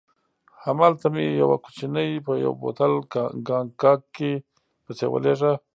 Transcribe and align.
هملته 0.63 1.07
مې 1.13 1.25
یو 1.41 1.49
کوچنی 1.63 2.09
په 2.25 2.33
یو 2.45 2.53
بوتل 2.61 2.93
کاګناک 3.13 4.01
پسې 4.83 5.05
ولېږه. 5.09 5.53